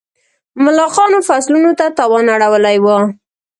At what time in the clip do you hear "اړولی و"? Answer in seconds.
2.35-2.85